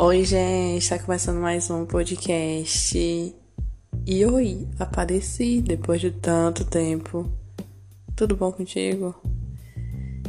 Oi, 0.00 0.24
gente, 0.24 0.80
está 0.80 0.96
começando 0.96 1.40
mais 1.40 1.68
um 1.70 1.84
podcast. 1.84 3.34
E 4.06 4.24
oi, 4.24 4.68
apareci 4.78 5.60
depois 5.60 6.00
de 6.00 6.12
tanto 6.12 6.64
tempo. 6.64 7.28
Tudo 8.14 8.36
bom 8.36 8.52
contigo? 8.52 9.12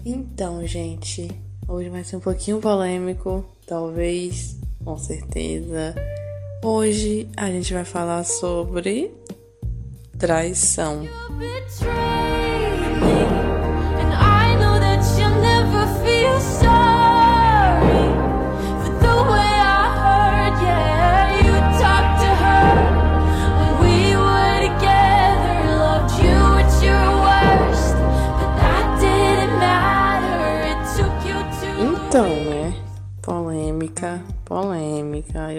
Então, 0.03 0.65
gente, 0.65 1.29
hoje 1.67 1.87
vai 1.87 2.03
ser 2.03 2.15
um 2.15 2.19
pouquinho 2.19 2.59
polêmico, 2.59 3.45
talvez, 3.67 4.57
com 4.83 4.97
certeza. 4.97 5.93
Hoje 6.63 7.29
a 7.37 7.51
gente 7.51 7.71
vai 7.71 7.85
falar 7.85 8.23
sobre 8.23 9.11
traição. 10.17 11.03
Então, 11.03 11.49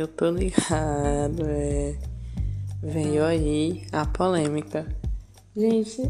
eu 0.01 0.09
tô 0.09 0.31
ligado, 0.31 1.43
é. 1.47 1.95
Veio 2.83 3.25
aí 3.25 3.87
a 3.93 4.07
polêmica. 4.07 4.87
Gente, 5.55 6.03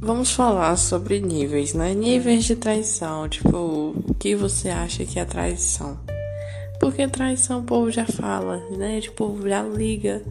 vamos 0.00 0.32
falar 0.32 0.76
sobre 0.76 1.20
níveis, 1.20 1.74
né? 1.74 1.92
Níveis 1.94 2.44
de 2.44 2.56
traição. 2.56 3.28
Tipo, 3.28 3.94
o 4.08 4.14
que 4.14 4.34
você 4.34 4.70
acha 4.70 5.04
que 5.04 5.18
é 5.18 5.24
traição? 5.24 5.98
Porque 6.80 7.06
traição 7.06 7.60
o 7.60 7.64
povo 7.64 7.90
já 7.90 8.06
fala, 8.06 8.58
né? 8.70 9.00
Tipo, 9.00 9.38
já 9.46 9.62
liga 9.62 10.22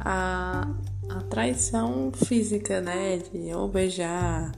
a, 0.00 0.68
a 1.10 1.20
traição 1.30 2.10
física, 2.12 2.80
né? 2.80 3.18
De 3.18 3.52
ou 3.52 3.68
beijar, 3.68 4.52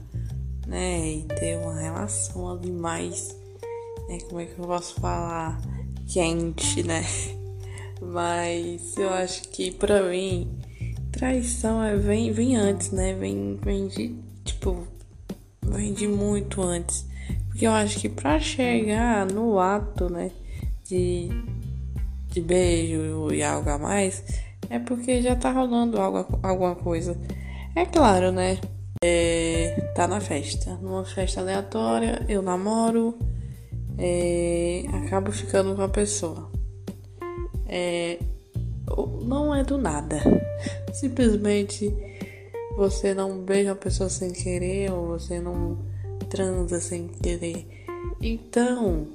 né? 0.65 1.09
E 1.09 1.23
ter 1.23 1.57
uma 1.57 1.79
relação 1.79 2.49
ali 2.49 2.71
mais 2.71 3.37
né? 4.09 4.17
Como 4.27 4.41
é 4.41 4.45
que 4.45 4.59
eu 4.59 4.65
posso 4.65 4.95
falar? 4.95 5.61
Quente, 6.11 6.81
né? 6.83 7.03
Mas 8.01 8.97
eu 8.97 9.09
acho 9.09 9.43
que 9.49 9.71
pra 9.71 10.03
mim, 10.03 10.49
traição 11.11 11.83
é, 11.83 11.95
vem, 11.95 12.31
vem 12.31 12.55
antes, 12.55 12.91
né? 12.91 13.13
Vem, 13.13 13.59
vem 13.61 13.87
de, 13.87 14.15
tipo, 14.43 14.87
vem 15.61 15.93
de 15.93 16.07
muito 16.07 16.61
antes. 16.61 17.05
Porque 17.47 17.67
eu 17.67 17.71
acho 17.71 17.99
que 17.99 18.09
pra 18.09 18.39
chegar 18.39 19.25
no 19.25 19.59
ato, 19.59 20.09
né? 20.09 20.31
De, 20.85 21.29
de 22.27 22.41
beijo 22.41 23.31
e 23.33 23.43
algo 23.43 23.69
a 23.69 23.77
mais, 23.77 24.23
é 24.69 24.79
porque 24.79 25.21
já 25.21 25.35
tá 25.35 25.51
rolando 25.51 25.99
algo, 25.99 26.39
alguma 26.41 26.75
coisa. 26.75 27.17
É 27.75 27.85
claro, 27.85 28.31
né? 28.31 28.57
É, 29.03 29.91
tá 29.95 30.07
na 30.07 30.19
festa. 30.19 30.75
Numa 30.81 31.05
festa 31.05 31.41
aleatória, 31.41 32.25
eu 32.27 32.41
namoro 32.41 33.17
é, 33.97 34.85
acabo 34.93 35.31
ficando 35.31 35.75
com 35.75 35.81
a 35.81 35.89
pessoa. 35.89 36.49
É, 37.69 38.19
não 39.21 39.53
é 39.53 39.63
do 39.63 39.77
nada. 39.77 40.19
Simplesmente 40.93 41.93
você 42.75 43.13
não 43.13 43.39
beija 43.43 43.71
a 43.71 43.75
pessoa 43.75 44.09
sem 44.09 44.31
querer 44.31 44.91
ou 44.91 45.07
você 45.07 45.39
não 45.39 45.77
transa 46.29 46.79
sem 46.79 47.07
querer. 47.07 47.85
Então, 48.21 49.07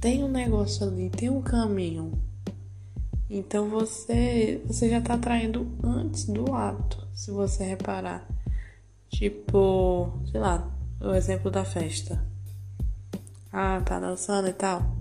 tem 0.00 0.24
um 0.24 0.28
negócio 0.28 0.86
ali, 0.86 1.10
tem 1.10 1.28
um 1.28 1.42
caminho. 1.42 2.12
Então 3.30 3.68
você, 3.68 4.62
você 4.66 4.88
já 4.88 5.00
tá 5.00 5.18
traindo 5.18 5.66
antes 5.84 6.24
do 6.24 6.52
ato, 6.54 7.06
se 7.12 7.30
você 7.30 7.64
reparar. 7.64 8.26
Tipo, 9.10 10.20
sei 10.30 10.40
lá, 10.40 10.70
o 11.00 11.14
exemplo 11.14 11.50
da 11.50 11.64
festa 11.64 12.26
ah, 13.52 13.80
tá 13.84 13.98
dançando 13.98 14.48
e 14.48 14.52
tal. 14.52 14.97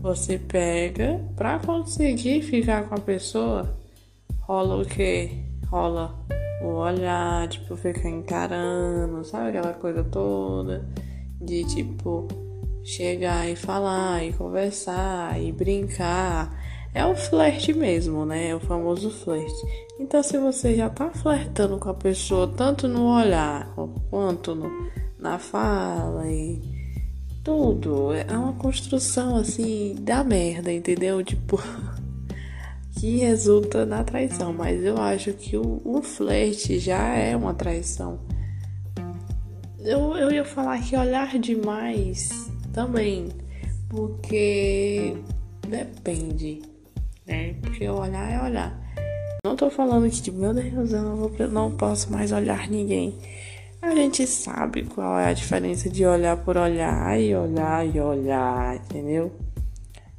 Você 0.00 0.38
pega 0.38 1.20
pra 1.36 1.58
conseguir 1.58 2.42
ficar 2.42 2.88
com 2.88 2.94
a 2.94 3.00
pessoa, 3.00 3.76
rola 4.42 4.80
o 4.80 4.84
que? 4.84 5.30
Rola 5.66 6.14
o 6.62 6.68
olhar, 6.68 7.48
tipo, 7.48 7.76
ficar 7.76 8.08
encarando, 8.08 9.24
sabe 9.24 9.48
aquela 9.48 9.72
coisa 9.74 10.04
toda 10.04 10.84
de 11.40 11.64
tipo 11.64 12.26
chegar 12.84 13.48
e 13.48 13.56
falar 13.56 14.24
e 14.24 14.32
conversar 14.32 15.40
e 15.40 15.50
brincar. 15.52 16.56
É 16.94 17.04
o 17.04 17.14
flerte 17.14 17.72
mesmo, 17.72 18.24
né? 18.24 18.48
É 18.48 18.54
o 18.54 18.60
famoso 18.60 19.10
flerte. 19.10 19.88
Então, 19.98 20.22
se 20.22 20.38
você 20.38 20.74
já 20.74 20.88
tá 20.88 21.10
flertando 21.10 21.76
com 21.78 21.90
a 21.90 21.94
pessoa, 21.94 22.48
tanto 22.56 22.88
no 22.88 23.14
olhar 23.14 23.74
quanto 24.10 24.54
no, 24.54 24.70
na 25.18 25.38
fala 25.38 26.26
e 26.26 26.77
tudo. 27.48 28.12
É 28.12 28.36
uma 28.36 28.52
construção 28.52 29.36
assim 29.36 29.96
da 30.02 30.22
merda, 30.22 30.70
entendeu? 30.70 31.24
Tipo, 31.24 31.58
que 33.00 33.16
resulta 33.20 33.86
na 33.86 34.04
traição. 34.04 34.52
Mas 34.52 34.84
eu 34.84 34.98
acho 34.98 35.32
que 35.32 35.56
o, 35.56 35.80
o 35.82 36.02
flerte 36.02 36.78
já 36.78 37.14
é 37.14 37.34
uma 37.34 37.54
traição. 37.54 38.20
Eu, 39.80 40.14
eu 40.18 40.30
ia 40.30 40.44
falar 40.44 40.78
que 40.82 40.94
olhar 40.94 41.38
demais 41.38 42.28
também, 42.74 43.28
porque 43.88 45.16
depende, 45.66 46.60
né? 47.26 47.54
Porque 47.62 47.88
olhar 47.88 48.30
é 48.30 48.42
olhar. 48.42 48.88
Não 49.42 49.56
tô 49.56 49.70
falando 49.70 50.10
que, 50.10 50.20
tipo, 50.20 50.36
meu 50.36 50.52
Deus, 50.52 50.92
eu 50.92 51.00
não, 51.00 51.16
vou, 51.16 51.32
não 51.48 51.70
posso 51.70 52.12
mais 52.12 52.30
olhar 52.30 52.68
ninguém. 52.68 53.16
A 53.80 53.94
gente 53.94 54.26
sabe 54.26 54.84
qual 54.84 55.18
é 55.18 55.26
a 55.26 55.32
diferença 55.32 55.88
de 55.88 56.04
olhar 56.04 56.36
por 56.38 56.56
olhar 56.56 57.18
e 57.20 57.34
olhar 57.34 57.86
e 57.86 58.00
olhar, 58.00 58.76
entendeu? 58.76 59.32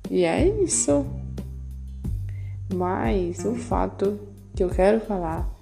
E 0.09 0.23
é 0.23 0.47
isso. 0.47 1.05
Mas 2.73 3.43
o 3.43 3.55
fato 3.55 4.17
que 4.55 4.63
eu 4.63 4.69
quero 4.69 5.01
falar 5.01 5.53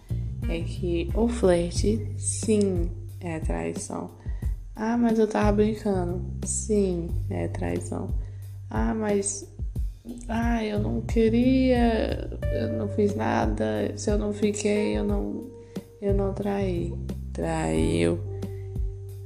é 0.47 0.59
que 0.61 1.09
o 1.15 1.27
flerte, 1.27 2.07
sim, 2.17 2.89
é 3.19 3.39
traição. 3.39 4.11
Ah, 4.75 4.95
mas 4.95 5.17
eu 5.17 5.27
tava 5.27 5.51
brincando. 5.53 6.21
Sim, 6.45 7.09
é 7.31 7.47
traição. 7.47 8.09
Ah, 8.69 8.93
mas. 8.93 9.51
Ah, 10.29 10.63
eu 10.63 10.79
não 10.79 11.01
queria. 11.01 12.29
Eu 12.53 12.73
não 12.73 12.87
fiz 12.89 13.15
nada. 13.15 13.91
Se 13.97 14.11
eu 14.11 14.19
não 14.19 14.31
fiquei, 14.31 14.95
eu 14.95 15.03
não. 15.03 15.47
Eu 15.99 16.13
não 16.13 16.31
traí 16.31 16.93
traiu. 17.37 18.19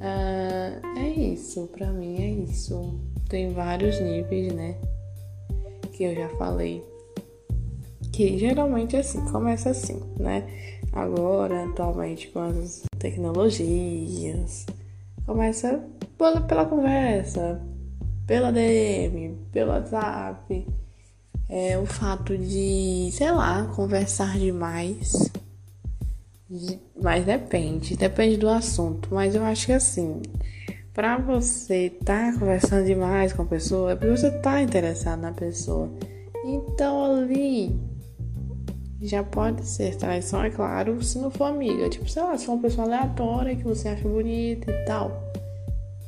Ah, 0.02 0.82
é 0.98 1.10
isso, 1.10 1.68
pra 1.68 1.88
mim 1.88 2.22
é 2.22 2.52
isso. 2.52 3.00
Tem 3.30 3.54
vários 3.54 4.00
níveis, 4.02 4.54
né? 4.54 4.76
Que 5.94 6.04
eu 6.04 6.16
já 6.16 6.28
falei. 6.38 6.84
Que 8.12 8.38
geralmente 8.38 8.98
assim, 8.98 9.24
começa 9.32 9.70
assim, 9.70 10.02
né? 10.20 10.46
Agora, 10.92 11.64
atualmente, 11.64 12.28
com 12.28 12.40
as 12.40 12.84
tecnologias, 13.00 14.66
começa 15.26 15.82
pela, 16.18 16.42
pela 16.42 16.66
conversa, 16.66 17.62
pela 18.28 18.52
DM, 18.52 19.38
pelo 19.54 19.72
WhatsApp. 19.72 20.68
É 21.48 21.78
o 21.78 21.86
fato 21.86 22.38
de, 22.38 23.10
sei 23.14 23.32
lá, 23.32 23.66
conversar 23.74 24.38
demais 24.38 25.32
mas 27.02 27.26
depende, 27.26 27.96
depende 27.96 28.38
do 28.38 28.50
assunto. 28.50 29.10
Mas 29.12 29.36
eu 29.36 29.44
acho 29.44 29.68
que 29.68 29.74
assim, 29.74 30.22
pra 30.94 31.18
você 31.18 31.90
tá 32.04 32.34
conversando 32.34 32.86
demais 32.86 33.34
com 33.34 33.44
a 33.44 33.46
pessoa, 33.46 33.92
é 33.92 33.96
porque 33.96 34.18
você 34.18 34.32
tá 34.40 34.62
interessado 34.62 35.22
na 35.22 35.32
pessoa. 35.32 35.90
Então 36.46 37.06
ali 37.06 37.80
já 39.02 39.24
pode 39.24 39.66
ser 39.66 39.96
traição, 39.96 40.44
é 40.44 40.50
claro, 40.50 41.02
se 41.02 41.18
não 41.18 41.32
for 41.32 41.46
amiga. 41.46 41.90
Tipo, 41.90 42.08
sei 42.10 42.22
lá, 42.22 42.38
se 42.38 42.46
for 42.46 42.54
uma 42.54 42.62
pessoa 42.62 42.86
aleatória 42.86 43.56
que 43.56 43.64
você 43.64 43.88
acha 43.90 44.08
bonita 44.08 44.72
e 44.72 44.86
tal. 44.86 45.32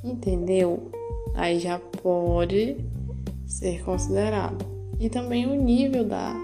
Entendeu? 0.04 0.92
Aí 1.34 1.60
já 1.60 1.80
pode 1.80 2.78
ser 3.48 3.84
considerado. 3.84 4.66
E 5.00 5.10
também 5.10 5.48
o 5.48 5.56
nível 5.56 6.04
da, 6.06 6.36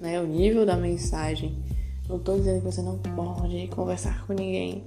né, 0.00 0.20
o 0.20 0.26
nível 0.26 0.66
da 0.66 0.76
mensagem. 0.76 1.63
Não 2.08 2.18
tô 2.18 2.36
dizendo 2.36 2.60
que 2.60 2.66
você 2.66 2.82
não 2.82 2.98
pode 2.98 3.66
conversar 3.68 4.26
com 4.26 4.34
ninguém, 4.34 4.84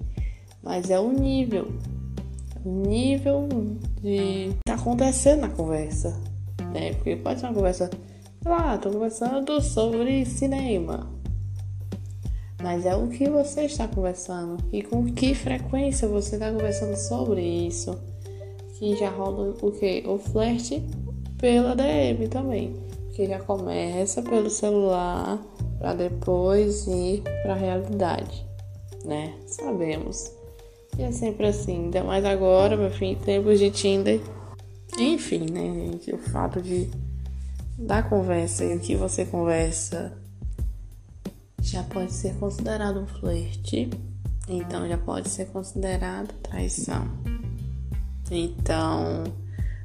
mas 0.61 0.89
é 0.89 0.99
o 0.99 1.11
nível. 1.11 1.67
O 2.63 2.69
nível 2.87 3.47
de 4.01 4.51
tá 4.65 4.75
acontecendo 4.75 5.41
na 5.41 5.49
conversa. 5.49 6.19
Né? 6.73 6.93
Porque 6.93 7.15
pode 7.15 7.39
ser 7.39 7.47
uma 7.47 7.55
conversa. 7.55 7.89
Ah, 8.45 8.77
tô 8.77 8.91
conversando 8.91 9.61
sobre 9.61 10.25
cinema. 10.25 11.09
Mas 12.61 12.85
é 12.85 12.95
o 12.95 13.07
que 13.07 13.29
você 13.29 13.61
está 13.63 13.87
conversando 13.87 14.57
e 14.71 14.81
com 14.81 15.05
que 15.05 15.35
frequência 15.35 16.07
você 16.07 16.35
está 16.35 16.51
conversando 16.51 16.95
sobre 16.95 17.41
isso. 17.41 17.97
Que 18.77 18.95
já 18.95 19.09
rola 19.09 19.55
o 19.61 19.71
que? 19.71 20.03
O 20.07 20.17
flerte 20.17 20.83
pela 21.37 21.75
DM 21.75 22.27
também. 22.27 22.75
Porque 23.05 23.25
já 23.25 23.39
começa 23.39 24.21
pelo 24.21 24.49
celular 24.49 25.39
para 25.77 25.93
depois 25.93 26.87
ir 26.87 27.23
para 27.43 27.53
a 27.53 27.57
realidade, 27.57 28.45
né? 29.05 29.33
Sabemos. 29.45 30.31
E 30.97 31.03
é 31.03 31.11
sempre 31.11 31.47
assim, 31.47 31.85
ainda 31.85 32.03
mais 32.03 32.25
agora, 32.25 32.75
meu 32.75 32.89
filho, 32.89 33.19
tempos 33.19 33.59
de 33.59 33.69
Tinder. 33.69 34.19
Enfim, 34.97 35.45
né, 35.51 35.91
gente? 35.91 36.13
O 36.13 36.17
fato 36.17 36.61
de 36.61 36.89
da 37.77 38.01
conversa 38.01 38.65
e 38.65 38.75
o 38.75 38.79
que 38.79 38.95
você 38.95 39.23
conversa 39.23 40.17
já 41.61 41.83
pode 41.83 42.11
ser 42.11 42.33
considerado 42.35 43.01
um 43.01 43.05
flerte. 43.05 43.89
Então 44.49 44.87
já 44.87 44.97
pode 44.97 45.29
ser 45.29 45.45
considerado 45.47 46.33
traição. 46.41 47.07
Então, 48.31 49.25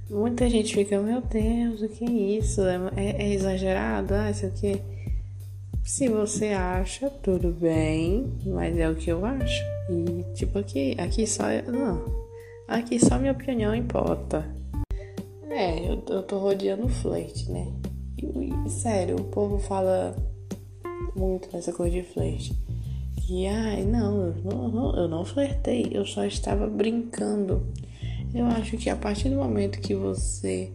muita 0.08 0.48
gente 0.48 0.74
fica, 0.74 1.00
meu 1.00 1.20
Deus, 1.20 1.82
o 1.82 1.88
que 1.88 2.04
é 2.04 2.38
isso? 2.38 2.62
É, 2.62 2.78
é, 2.96 3.34
exagerado? 3.34 4.14
Ah, 4.14 4.30
isso 4.30 4.46
aqui. 4.46 4.80
Se 5.84 6.08
você 6.08 6.48
acha, 6.48 7.10
tudo 7.10 7.50
bem, 7.50 8.32
mas 8.46 8.78
é 8.78 8.88
o 8.88 8.94
que 8.94 9.10
eu 9.10 9.24
acho. 9.24 9.62
E 9.90 10.22
tipo 10.34 10.58
aqui, 10.58 10.94
aqui 10.96 11.26
só 11.26 11.44
não. 11.66 12.04
Aqui 12.68 13.04
só 13.04 13.18
minha 13.18 13.32
opinião 13.32 13.74
importa. 13.74 14.48
É, 15.50 15.80
eu, 15.80 16.02
eu 16.08 16.22
tô 16.22 16.38
rodeando 16.38 16.88
flerte, 16.88 17.50
né? 17.50 17.66
E, 18.16 18.66
e, 18.66 18.70
sério, 18.70 19.16
o 19.16 19.24
povo 19.24 19.58
fala 19.58 20.16
muito 21.16 21.48
nessa 21.52 21.72
coisa 21.72 22.00
de 22.00 22.02
flerte. 22.04 22.54
Que, 23.16 23.46
ai, 23.46 23.84
não, 23.84 24.28
eu 24.28 24.34
não, 24.44 24.96
eu 24.96 25.08
não 25.08 25.24
flertei, 25.24 25.90
eu 25.90 26.06
só 26.06 26.24
estava 26.24 26.66
brincando. 26.68 27.66
Eu 28.32 28.46
acho 28.46 28.78
que 28.78 28.88
a 28.88 28.96
partir 28.96 29.28
do 29.28 29.36
momento 29.36 29.80
que 29.80 29.94
você 29.94 30.72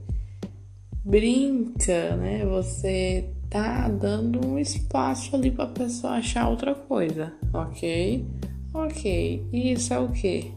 brinca, 1.04 2.16
né, 2.18 2.46
você 2.46 3.34
tá 3.50 3.88
dando 3.88 4.46
um 4.46 4.60
espaço 4.60 5.36
ali 5.36 5.52
pra 5.52 5.68
pessoa 5.68 6.14
achar 6.14 6.50
outra 6.50 6.76
coisa, 6.76 7.34
ok? 7.54 8.26
Ok, 8.74 9.48
e 9.52 9.72
isso 9.72 9.94
é 9.94 10.00
o 10.00 10.10
que? 10.10 10.52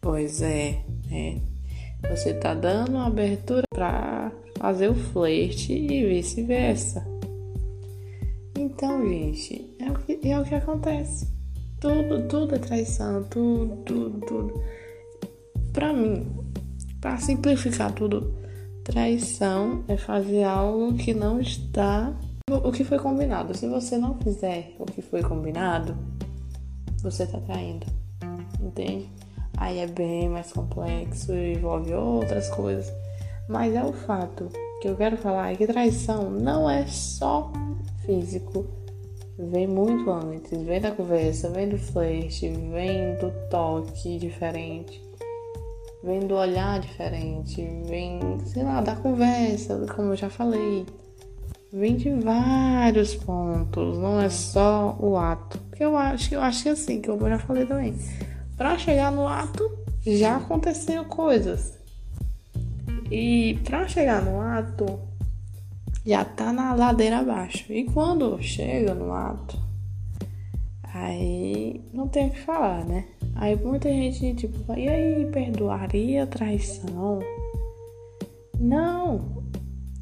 Pois 0.00 0.42
é, 0.42 0.82
né? 1.10 1.40
Você 2.10 2.32
tá 2.34 2.54
dando 2.54 2.92
uma 2.92 3.06
abertura 3.06 3.64
para 3.70 4.30
fazer 4.56 4.88
o 4.88 4.94
flerte 4.94 5.72
e 5.72 6.06
vice-versa. 6.06 7.04
Então, 8.56 9.06
gente, 9.08 9.74
é 9.80 9.90
o, 9.90 9.94
que, 9.94 10.20
é 10.28 10.38
o 10.38 10.44
que 10.44 10.54
acontece. 10.54 11.28
Tudo, 11.80 12.28
tudo 12.28 12.54
é 12.54 12.58
traição, 12.58 13.24
tudo, 13.24 13.76
tudo, 13.84 14.20
tudo. 14.26 14.62
Pra 15.72 15.92
mim, 15.92 16.26
para 17.00 17.18
simplificar 17.18 17.92
tudo, 17.92 18.34
traição 18.88 19.84
é 19.86 19.98
fazer 19.98 20.44
algo 20.44 20.94
que 20.94 21.12
não 21.12 21.38
está 21.38 22.14
o 22.50 22.72
que 22.72 22.82
foi 22.84 22.98
combinado. 22.98 23.54
Se 23.54 23.68
você 23.68 23.98
não 23.98 24.14
fizer 24.14 24.74
o 24.78 24.86
que 24.86 25.02
foi 25.02 25.22
combinado, 25.22 25.94
você 27.02 27.26
tá 27.26 27.38
traindo. 27.38 27.86
Entende? 28.60 29.10
Aí 29.58 29.78
é 29.78 29.86
bem 29.86 30.30
mais 30.30 30.52
complexo, 30.52 31.34
envolve 31.34 31.92
outras 31.92 32.48
coisas. 32.48 32.90
Mas 33.46 33.74
é 33.74 33.84
o 33.84 33.92
fato 33.92 34.48
que 34.80 34.88
eu 34.88 34.96
quero 34.96 35.18
falar 35.18 35.52
é 35.52 35.56
que 35.56 35.66
traição 35.66 36.30
não 36.30 36.68
é 36.68 36.86
só 36.86 37.52
físico. 38.06 38.66
Vem 39.38 39.66
muito 39.66 40.10
antes, 40.10 40.62
vem 40.62 40.80
da 40.80 40.90
conversa, 40.90 41.50
vem 41.50 41.68
do 41.68 41.78
flerte, 41.78 42.48
vem 42.48 43.14
do 43.16 43.30
toque 43.50 44.18
diferente, 44.18 45.00
vem 46.02 46.20
do 46.20 46.34
olhar 46.34 46.80
diferente, 46.80 47.62
vem, 47.86 48.38
sei 48.46 48.62
lá, 48.62 48.80
da 48.80 48.96
conversa, 48.96 49.86
como 49.94 50.12
eu 50.12 50.16
já 50.16 50.30
falei. 50.30 50.86
Vem 51.72 51.96
de 51.96 52.10
vários 52.10 53.14
pontos, 53.14 53.98
não 53.98 54.20
é 54.20 54.30
só 54.30 54.96
o 54.98 55.16
ato. 55.18 55.58
Porque 55.68 55.84
eu 55.84 55.96
acho, 55.96 56.34
eu 56.34 56.40
acho 56.40 56.62
que 56.62 56.68
assim, 56.70 57.00
que 57.00 57.10
eu 57.10 57.18
já 57.20 57.38
falei 57.38 57.66
também. 57.66 57.94
Para 58.56 58.78
chegar 58.78 59.12
no 59.12 59.28
ato, 59.28 59.70
já 60.06 60.36
aconteceram 60.36 61.04
coisas. 61.04 61.78
E 63.10 63.58
para 63.64 63.86
chegar 63.86 64.22
no 64.22 64.40
ato, 64.40 64.98
já 66.06 66.24
tá 66.24 66.52
na 66.52 66.74
ladeira 66.74 67.18
abaixo. 67.18 67.70
E 67.70 67.84
quando 67.84 68.42
chega 68.42 68.94
no 68.94 69.12
ato, 69.12 69.58
aí 70.82 71.82
não 71.92 72.08
tem 72.08 72.28
o 72.28 72.30
que 72.30 72.40
falar, 72.40 72.84
né? 72.86 73.04
Aí 73.34 73.56
muita 73.56 73.88
gente, 73.88 74.34
tipo, 74.34 74.72
e 74.74 74.88
aí, 74.88 75.26
perdoaria 75.26 76.24
a 76.24 76.26
traição? 76.26 77.20
Não, 78.58 79.44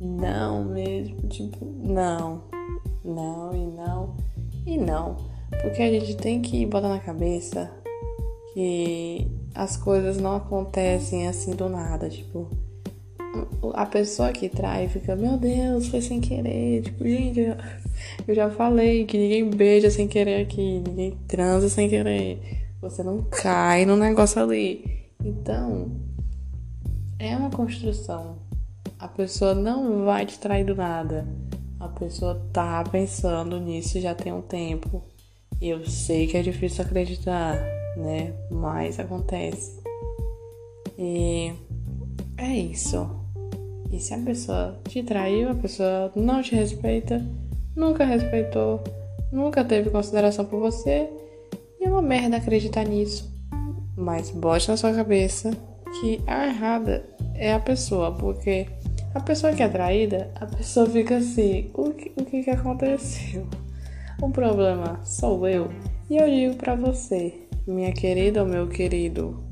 não 0.00 0.64
mesmo, 0.64 1.28
tipo, 1.28 1.64
não, 1.64 2.44
não 3.04 3.54
e 3.54 3.66
não 3.66 4.16
e 4.66 4.78
não. 4.78 5.16
Porque 5.62 5.82
a 5.82 5.90
gente 5.90 6.16
tem 6.16 6.40
que 6.40 6.64
botar 6.66 6.88
na 6.88 6.98
cabeça 6.98 7.70
que 8.54 9.28
as 9.54 9.76
coisas 9.76 10.16
não 10.16 10.36
acontecem 10.36 11.28
assim 11.28 11.54
do 11.54 11.68
nada, 11.68 12.08
tipo 12.08 12.48
a 13.74 13.86
pessoa 13.86 14.32
que 14.32 14.48
trai 14.48 14.88
fica, 14.88 15.16
meu 15.16 15.36
Deus, 15.36 15.88
foi 15.88 16.00
sem 16.00 16.20
querer. 16.20 16.82
Tipo, 16.82 17.04
gente, 17.04 17.40
eu, 17.40 17.56
eu 18.26 18.34
já 18.34 18.50
falei 18.50 19.04
que 19.04 19.18
ninguém 19.18 19.50
beija 19.50 19.90
sem 19.90 20.06
querer 20.08 20.42
aqui, 20.42 20.82
ninguém 20.86 21.16
transa 21.26 21.68
sem 21.68 21.88
querer. 21.88 22.65
Você 22.88 23.02
não 23.02 23.20
cai 23.22 23.84
no 23.84 23.96
negócio 23.96 24.40
ali. 24.40 25.08
Então, 25.24 25.90
é 27.18 27.36
uma 27.36 27.50
construção. 27.50 28.38
A 28.96 29.08
pessoa 29.08 29.56
não 29.56 30.04
vai 30.04 30.24
te 30.24 30.38
trair 30.38 30.64
do 30.64 30.76
nada. 30.76 31.26
A 31.80 31.88
pessoa 31.88 32.40
tá 32.52 32.84
pensando 32.84 33.58
nisso 33.58 34.00
já 34.00 34.14
tem 34.14 34.32
um 34.32 34.40
tempo. 34.40 35.02
Eu 35.60 35.84
sei 35.84 36.28
que 36.28 36.36
é 36.36 36.42
difícil 36.42 36.84
acreditar, 36.84 37.56
né? 37.96 38.32
Mas 38.52 39.00
acontece. 39.00 39.82
E 40.96 41.52
é 42.38 42.54
isso. 42.54 43.10
E 43.90 43.98
se 43.98 44.14
a 44.14 44.18
pessoa 44.18 44.78
te 44.88 45.02
traiu, 45.02 45.50
a 45.50 45.54
pessoa 45.56 46.12
não 46.14 46.40
te 46.40 46.54
respeita, 46.54 47.20
nunca 47.74 48.04
respeitou, 48.04 48.80
nunca 49.32 49.64
teve 49.64 49.90
consideração 49.90 50.44
por 50.44 50.60
você, 50.60 51.10
é 51.86 51.90
uma 51.90 52.02
merda 52.02 52.36
acreditar 52.36 52.84
nisso. 52.84 53.32
Mas 53.96 54.30
bote 54.30 54.68
na 54.68 54.76
sua 54.76 54.92
cabeça 54.92 55.50
que 56.00 56.20
a 56.26 56.46
errada 56.46 57.08
é 57.34 57.52
a 57.52 57.60
pessoa, 57.60 58.12
porque 58.12 58.66
a 59.14 59.20
pessoa 59.20 59.52
que 59.54 59.62
é 59.62 59.68
traída, 59.68 60.30
a 60.34 60.46
pessoa 60.46 60.86
fica 60.86 61.16
assim: 61.16 61.70
o 61.74 61.90
que, 61.90 62.12
o 62.16 62.24
que, 62.24 62.42
que 62.42 62.50
aconteceu? 62.50 63.46
O 64.20 64.30
problema 64.30 65.00
sou 65.04 65.46
eu. 65.46 65.70
E 66.10 66.16
eu 66.16 66.28
digo 66.28 66.56
para 66.56 66.74
você, 66.74 67.48
minha 67.66 67.92
querida 67.92 68.42
ou 68.42 68.48
meu 68.48 68.68
querido, 68.68 69.42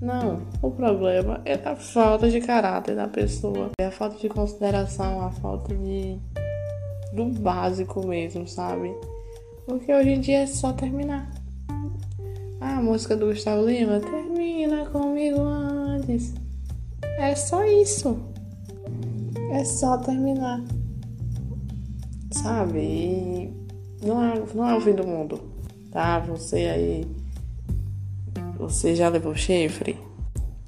não, 0.00 0.42
o 0.62 0.70
problema 0.70 1.40
é 1.44 1.54
a 1.54 1.74
falta 1.76 2.30
de 2.30 2.40
caráter 2.40 2.94
da 2.94 3.08
pessoa, 3.08 3.70
é 3.78 3.86
a 3.86 3.90
falta 3.90 4.16
de 4.16 4.28
consideração, 4.28 5.20
a 5.20 5.30
falta 5.32 5.74
de 5.74 6.18
do 7.12 7.24
básico 7.26 8.06
mesmo, 8.06 8.46
sabe? 8.46 8.94
Porque 9.66 9.92
hoje 9.92 10.10
em 10.10 10.20
dia 10.20 10.40
é 10.40 10.46
só 10.46 10.72
terminar. 10.72 11.37
A 12.78 12.80
música 12.80 13.16
do 13.16 13.26
Gustavo 13.26 13.66
Lima, 13.66 13.98
termina 13.98 14.86
comigo 14.86 15.40
antes. 15.40 16.32
É 17.18 17.34
só 17.34 17.64
isso. 17.64 18.20
É 19.50 19.64
só 19.64 19.98
terminar. 19.98 20.62
Sabe? 22.30 22.78
E 22.78 23.52
não 24.00 24.22
é, 24.22 24.40
não 24.54 24.70
é 24.70 24.76
o 24.76 24.80
fim 24.80 24.92
do 24.92 25.04
mundo, 25.04 25.40
tá? 25.90 26.20
Você 26.20 26.68
aí 26.68 27.04
você 28.56 28.94
já 28.94 29.08
levou 29.08 29.34
chifre? 29.34 29.98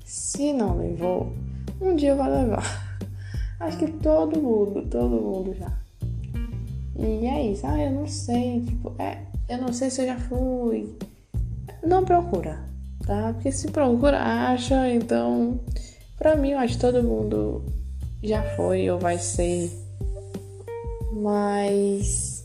Se 0.04 0.52
não 0.52 0.78
levou, 0.78 1.32
um 1.80 1.94
dia 1.94 2.16
vai 2.16 2.28
levar. 2.28 2.98
Acho 3.60 3.78
que 3.78 3.86
todo 3.86 4.42
mundo, 4.42 4.84
todo 4.90 5.10
mundo 5.10 5.54
já. 5.54 5.72
E 6.98 7.24
é 7.24 7.52
isso. 7.52 7.64
Ah, 7.64 7.80
eu 7.80 7.92
não 7.92 8.08
sei. 8.08 8.62
Tipo, 8.62 8.96
é, 8.98 9.22
eu 9.48 9.58
não 9.58 9.72
sei 9.72 9.90
se 9.90 10.02
eu 10.02 10.06
já 10.06 10.18
fui. 10.18 10.92
Não 11.82 12.04
procura, 12.04 12.58
tá? 13.06 13.32
Porque 13.32 13.50
se 13.50 13.68
procura, 13.70 14.18
acha. 14.18 14.88
Então, 14.88 15.60
pra 16.18 16.36
mim, 16.36 16.50
eu 16.50 16.58
acho 16.58 16.74
que 16.74 16.80
todo 16.80 17.02
mundo 17.02 17.64
já 18.22 18.42
foi 18.56 18.90
ou 18.90 18.98
vai 18.98 19.18
ser. 19.18 19.70
Mas 21.12 22.44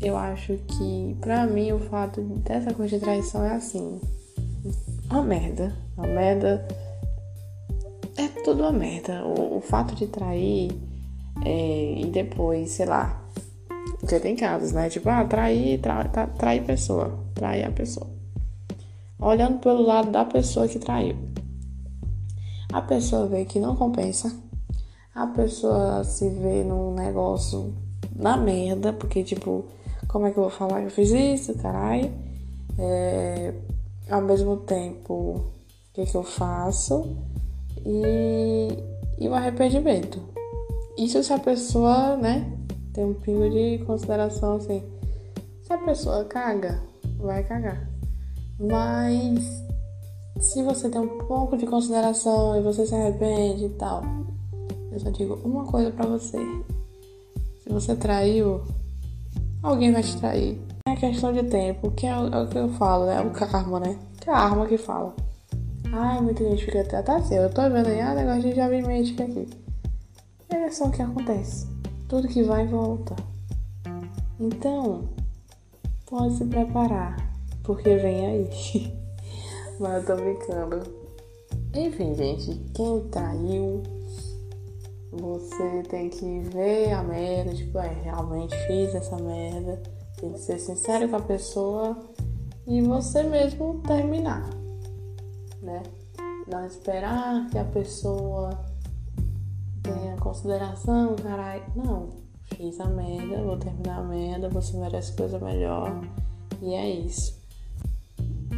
eu 0.00 0.16
acho 0.16 0.56
que, 0.56 1.16
pra 1.20 1.46
mim, 1.46 1.72
o 1.72 1.78
fato 1.78 2.20
dessa 2.20 2.74
coisa 2.74 2.98
de 2.98 3.04
traição 3.04 3.44
é 3.44 3.54
assim 3.54 4.00
uma 5.10 5.22
merda. 5.22 5.72
Uma 5.96 6.06
merda. 6.06 6.66
É 8.16 8.28
tudo 8.42 8.62
uma 8.62 8.72
merda. 8.72 9.24
O, 9.24 9.58
o 9.58 9.60
fato 9.60 9.94
de 9.94 10.06
trair 10.06 10.72
é, 11.44 12.00
e 12.00 12.06
depois, 12.06 12.70
sei 12.70 12.86
lá. 12.86 13.22
Porque 14.00 14.18
tem 14.18 14.34
casos, 14.34 14.72
né? 14.72 14.88
Tipo, 14.88 15.08
ah, 15.08 15.24
trair, 15.24 15.80
tra, 15.80 16.04
tra, 16.04 16.26
trair 16.26 16.64
pessoa. 16.64 17.18
Trair 17.34 17.66
a 17.66 17.70
pessoa. 17.70 18.10
Olhando 19.22 19.60
pelo 19.60 19.82
lado 19.82 20.10
da 20.10 20.24
pessoa 20.24 20.66
que 20.66 20.80
traiu. 20.80 21.16
A 22.72 22.82
pessoa 22.82 23.26
vê 23.26 23.44
que 23.44 23.60
não 23.60 23.76
compensa. 23.76 24.36
a 25.14 25.28
pessoa 25.28 26.02
se 26.02 26.28
vê 26.28 26.64
num 26.64 26.92
negócio 26.92 27.72
na 28.16 28.36
merda, 28.36 28.92
porque 28.92 29.22
tipo, 29.22 29.64
como 30.08 30.26
é 30.26 30.32
que 30.32 30.38
eu 30.38 30.42
vou 30.42 30.50
falar 30.50 30.80
que 30.80 30.86
eu 30.86 30.90
fiz 30.90 31.10
isso, 31.10 31.54
caralho? 31.58 32.10
É, 32.76 33.54
ao 34.10 34.22
mesmo 34.22 34.56
tempo, 34.56 35.14
o 35.14 35.52
que, 35.92 36.04
que 36.04 36.16
eu 36.16 36.24
faço? 36.24 37.16
E, 37.86 38.68
e 39.20 39.28
o 39.28 39.34
arrependimento. 39.34 40.20
Isso 40.98 41.22
se 41.22 41.32
a 41.32 41.38
pessoa, 41.38 42.16
né, 42.16 42.50
tem 42.92 43.04
um 43.04 43.14
pingo 43.14 43.48
de 43.48 43.84
consideração 43.84 44.56
assim. 44.56 44.82
Se 45.62 45.72
a 45.72 45.78
pessoa 45.78 46.24
caga, 46.24 46.82
vai 47.18 47.44
cagar. 47.44 47.91
Mas 48.62 49.64
se 50.38 50.62
você 50.62 50.88
tem 50.88 51.00
um 51.00 51.18
pouco 51.26 51.56
de 51.56 51.66
consideração 51.66 52.56
e 52.56 52.62
você 52.62 52.86
se 52.86 52.94
arrepende 52.94 53.64
e 53.64 53.70
tal, 53.70 54.02
eu 54.92 55.00
só 55.00 55.10
digo 55.10 55.34
uma 55.44 55.64
coisa 55.64 55.90
para 55.90 56.06
você. 56.06 56.38
Se 57.62 57.68
você 57.68 57.96
traiu, 57.96 58.62
alguém 59.62 59.92
vai 59.92 60.02
te 60.02 60.16
trair. 60.16 60.60
É 60.86 60.94
questão 60.94 61.32
de 61.32 61.42
tempo, 61.44 61.90
que 61.90 62.06
é 62.06 62.16
o, 62.16 62.28
é 62.28 62.42
o 62.42 62.48
que 62.48 62.58
eu 62.58 62.68
falo, 62.74 63.06
né? 63.06 63.16
É 63.16 63.20
o 63.20 63.30
karma, 63.30 63.80
né? 63.80 63.98
Que 64.20 64.30
é 64.30 64.32
a 64.32 64.38
arma 64.38 64.66
que 64.66 64.78
fala. 64.78 65.14
Ai, 65.92 66.20
muita 66.20 66.44
gente 66.44 66.64
fica 66.64 66.80
até 66.80 67.12
assim, 67.12 67.34
eu 67.34 67.50
tô 67.52 67.62
vendo 67.62 67.88
aí, 67.88 68.00
ah, 68.00 68.14
negócio 68.14 68.42
de 68.42 68.86
médica 68.86 69.24
aqui. 69.24 69.48
É 70.50 70.70
só 70.70 70.86
o 70.86 70.90
que 70.90 71.02
acontece. 71.02 71.66
Tudo 72.08 72.28
que 72.28 72.42
vai 72.42 72.66
volta. 72.66 73.16
Então, 74.38 75.08
pode 76.06 76.36
se 76.36 76.44
preparar, 76.44 77.31
porque 77.62 77.96
vem 77.96 78.26
aí. 78.26 78.98
Mas 79.78 80.08
eu 80.08 80.16
tô 80.16 80.22
brincando. 80.22 81.02
Enfim, 81.74 82.14
gente, 82.14 82.54
quem 82.74 83.00
traiu 83.08 83.82
você 85.12 85.82
tem 85.90 86.08
que 86.08 86.40
ver 86.40 86.92
a 86.92 87.02
merda, 87.02 87.54
tipo, 87.54 87.78
é, 87.78 87.88
realmente 87.88 88.56
fiz 88.66 88.94
essa 88.94 89.16
merda. 89.16 89.82
Tem 90.16 90.32
que 90.32 90.38
ser 90.38 90.58
sincero 90.58 91.08
com 91.08 91.16
a 91.16 91.20
pessoa 91.20 91.98
e 92.66 92.80
você 92.80 93.22
mesmo 93.22 93.82
terminar, 93.86 94.48
né? 95.60 95.82
Não 96.50 96.64
esperar 96.64 97.48
que 97.50 97.58
a 97.58 97.64
pessoa 97.64 98.50
tenha 99.82 100.16
consideração, 100.16 101.14
caralho. 101.16 101.64
Não, 101.76 102.10
fiz 102.44 102.80
a 102.80 102.86
merda, 102.86 103.42
vou 103.42 103.58
terminar 103.58 103.98
a 103.98 104.04
merda, 104.04 104.48
você 104.48 104.76
merece 104.76 105.14
coisa 105.14 105.38
melhor. 105.38 106.00
E 106.62 106.72
é 106.72 106.88
isso. 106.88 107.41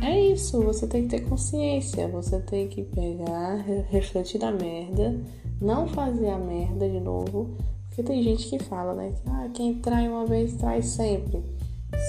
É 0.05 0.21
isso, 0.33 0.63
você 0.63 0.87
tem 0.87 1.05
que 1.05 1.17
ter 1.17 1.29
consciência, 1.29 2.07
você 2.09 2.39
tem 2.41 2.69
que 2.69 2.83
pegar, 2.83 3.57
refletir 3.89 4.39
da 4.39 4.53
merda 4.53 5.19
não 5.61 5.89
fazer 5.89 6.29
a 6.29 6.39
merda 6.39 6.89
de 6.89 7.01
novo. 7.01 7.57
Porque 7.89 8.03
tem 8.03 8.23
gente 8.23 8.49
que 8.49 8.59
fala, 8.59 8.95
né? 8.95 9.13
Que 9.13 9.31
ah, 9.31 9.51
quem 9.55 9.75
trai 9.77 10.09
uma 10.09 10.27
vez 10.27 10.55
trai 10.55 10.83
sempre. 10.83 11.43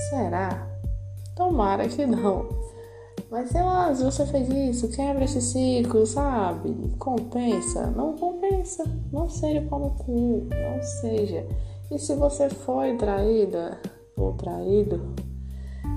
Será? 0.09 0.67
Tomara 1.35 1.87
que 1.87 2.05
não. 2.05 2.49
Mas 3.29 3.49
sei 3.49 3.61
lá, 3.61 3.93
se 3.93 4.03
você 4.03 4.25
fez 4.25 4.49
isso, 4.49 4.89
quebra 4.89 5.23
esse 5.23 5.41
ciclo, 5.41 6.05
sabe? 6.05 6.73
Compensa? 6.97 7.87
Não 7.91 8.13
compensa. 8.13 8.83
Não 9.11 9.29
seja 9.29 9.61
pau 9.61 9.79
no 9.79 9.89
cu. 9.91 10.47
Não 10.49 10.83
seja. 10.83 11.45
E 11.91 11.99
se 11.99 12.15
você 12.15 12.49
foi 12.49 12.97
traída 12.97 13.79
ou 14.17 14.33
traído, 14.33 15.13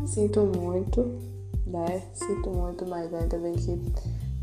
sinto 0.05 0.41
muito, 0.45 1.19
né? 1.69 2.03
Sinto 2.15 2.51
muito, 2.51 2.87
mas 2.89 3.13
ainda 3.13 3.39
bem 3.39 3.55
que 3.55 3.81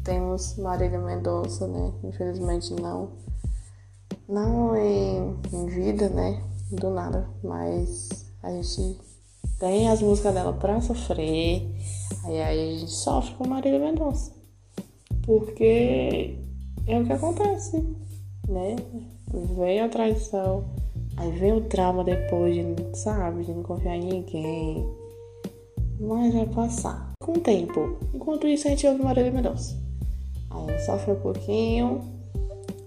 temos 0.03 0.55
Marília 0.57 0.99
Mendonça, 0.99 1.67
né? 1.67 1.91
Infelizmente 2.03 2.73
não. 2.73 3.09
Não 4.27 4.75
em, 4.75 5.35
em 5.53 5.65
vida, 5.67 6.09
né? 6.09 6.41
Do 6.71 6.89
nada. 6.89 7.27
Mas 7.43 8.31
a 8.41 8.51
gente 8.51 8.99
tem 9.59 9.89
as 9.89 10.01
músicas 10.01 10.33
dela 10.33 10.53
pra 10.53 10.81
sofrer. 10.81 11.75
Aí, 12.23 12.41
a 12.41 12.53
gente 12.53 12.91
sofre 12.91 13.35
com 13.35 13.47
Marília 13.47 13.79
Mendonça. 13.79 14.31
Porque 15.25 16.37
é 16.87 16.99
o 16.99 17.05
que 17.05 17.13
acontece, 17.13 17.77
né? 18.47 18.75
Vem 19.57 19.81
a 19.81 19.89
traição, 19.89 20.65
aí 21.17 21.31
vem 21.31 21.53
o 21.53 21.61
trauma 21.61 22.03
depois 22.03 22.55
de, 22.55 22.97
sabe, 22.97 23.43
de 23.43 23.53
não 23.53 23.63
confiar 23.63 23.95
em 23.95 24.05
ninguém. 24.05 24.87
Mas 25.99 26.33
vai 26.33 26.45
passar. 26.47 27.04
Com 27.25 27.31
o 27.31 27.39
tempo. 27.39 27.97
Enquanto 28.13 28.45
isso, 28.45 28.67
a 28.67 28.69
gente 28.69 28.85
ouve 28.85 29.01
Marília 29.01 29.31
Mendonça. 29.31 29.75
Aí 30.51 30.79
sofre 30.85 31.13
um 31.13 31.19
pouquinho, 31.19 31.99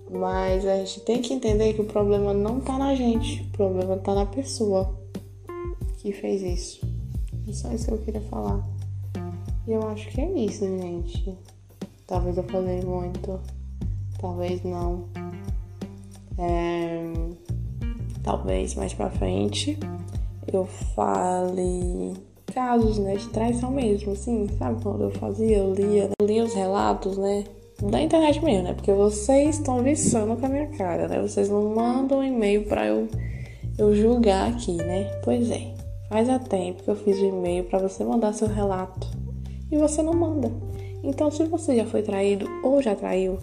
mas 0.08 0.64
a 0.64 0.76
gente 0.76 1.00
tem 1.00 1.20
que 1.20 1.34
entender 1.34 1.72
que 1.74 1.80
o 1.80 1.84
problema 1.84 2.32
não 2.32 2.60
tá 2.60 2.78
na 2.78 2.94
gente, 2.94 3.42
o 3.42 3.50
problema 3.50 3.96
tá 3.96 4.14
na 4.14 4.26
pessoa 4.26 4.96
que 5.96 6.12
fez 6.12 6.40
isso. 6.42 6.86
É 7.48 7.52
só 7.52 7.72
isso 7.72 7.86
que 7.86 7.94
eu 7.94 7.98
queria 7.98 8.20
falar. 8.20 8.64
E 9.66 9.72
eu 9.72 9.82
acho 9.88 10.08
que 10.08 10.20
é 10.20 10.30
isso, 10.30 10.64
gente. 10.64 11.36
Talvez 12.06 12.36
eu 12.36 12.44
falei 12.44 12.80
muito, 12.82 13.40
talvez 14.20 14.62
não. 14.62 15.08
É... 16.38 17.12
Talvez 18.22 18.76
mais 18.76 18.94
pra 18.94 19.10
frente 19.10 19.76
eu 20.46 20.64
fale 20.64 22.27
casos, 22.58 22.98
né, 22.98 23.14
de 23.14 23.28
traição 23.28 23.70
mesmo, 23.70 24.12
assim, 24.12 24.48
sabe? 24.58 24.82
Quando 24.82 25.04
eu 25.04 25.10
fazia, 25.12 25.58
eu 25.58 25.72
lia, 25.72 26.10
eu 26.18 26.26
lia 26.26 26.42
os 26.42 26.52
relatos, 26.54 27.16
né, 27.16 27.44
da 27.80 28.02
internet 28.02 28.44
mesmo, 28.44 28.64
né? 28.64 28.74
Porque 28.74 28.92
vocês 28.92 29.58
estão 29.58 29.80
viçando 29.80 30.36
com 30.36 30.44
a 30.44 30.48
minha 30.48 30.66
cara, 30.66 31.06
né? 31.06 31.22
Vocês 31.22 31.48
não 31.48 31.72
mandam 31.72 32.18
um 32.18 32.24
e-mail 32.24 32.64
para 32.64 32.88
eu, 32.88 33.06
eu 33.78 33.94
julgar 33.94 34.50
aqui, 34.50 34.72
né? 34.72 35.04
Pois 35.22 35.48
é, 35.52 35.72
faz 36.08 36.28
a 36.28 36.40
tempo 36.40 36.82
que 36.82 36.90
eu 36.90 36.96
fiz 36.96 37.16
o 37.20 37.26
e-mail 37.26 37.62
para 37.62 37.78
você 37.78 38.02
mandar 38.02 38.32
seu 38.32 38.48
relato 38.48 39.06
e 39.70 39.78
você 39.78 40.02
não 40.02 40.12
manda. 40.12 40.50
Então, 41.04 41.30
se 41.30 41.44
você 41.44 41.76
já 41.76 41.86
foi 41.86 42.02
traído 42.02 42.48
ou 42.64 42.82
já 42.82 42.96
traiu, 42.96 43.38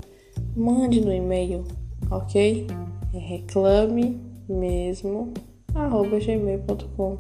mande 0.54 1.00
no 1.00 1.14
e-mail, 1.14 1.64
ok? 2.12 2.68
É 3.14 3.18
reclame 3.18 4.20
mesmo 4.50 5.34
arroba 5.74 6.20
gmail.com. 6.20 7.18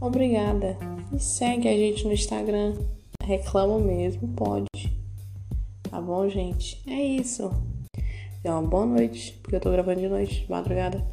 Obrigada. 0.00 0.95
E 1.12 1.18
segue 1.18 1.68
a 1.68 1.72
gente 1.72 2.04
no 2.04 2.12
Instagram. 2.12 2.74
Reclama 3.22 3.78
mesmo, 3.78 4.28
pode. 4.28 4.66
Tá 5.90 6.00
bom, 6.00 6.28
gente? 6.28 6.82
É 6.86 7.02
isso. 7.02 7.50
É 8.44 8.50
uma 8.50 8.62
boa 8.62 8.86
noite, 8.86 9.38
porque 9.42 9.56
eu 9.56 9.60
tô 9.60 9.70
gravando 9.70 10.00
de 10.00 10.08
noite, 10.08 10.44
de 10.44 10.50
madrugada. 10.50 11.04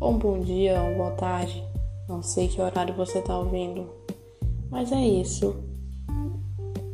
Ou 0.00 0.12
um 0.12 0.18
bom 0.18 0.40
dia, 0.40 0.80
ou 0.80 0.88
uma 0.88 0.96
boa 0.96 1.10
tarde. 1.12 1.62
Não 2.08 2.22
sei 2.22 2.48
que 2.48 2.60
horário 2.60 2.94
você 2.94 3.20
tá 3.20 3.38
ouvindo. 3.38 3.88
Mas 4.70 4.90
é 4.92 5.00
isso. 5.00 5.54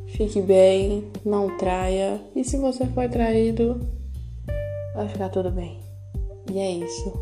Fique 0.08 0.40
bem, 0.40 1.04
não 1.24 1.56
traia. 1.56 2.20
E 2.34 2.42
se 2.42 2.56
você 2.56 2.86
foi 2.86 3.08
traído, 3.08 3.80
vai 4.94 5.08
ficar 5.08 5.28
tudo 5.28 5.50
bem. 5.50 5.78
E 6.50 6.58
é 6.58 6.70
isso. 6.70 7.12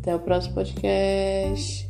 Até 0.00 0.14
o 0.14 0.20
próximo 0.20 0.54
podcast. 0.54 1.87